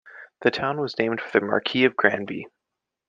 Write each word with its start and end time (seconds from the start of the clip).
The 0.39 0.49
town 0.49 0.81
was 0.81 0.97
named 0.97 1.21
for 1.21 1.39
the 1.39 1.45
Marquis 1.45 1.85
of 1.85 1.95
Granby. 1.95 2.47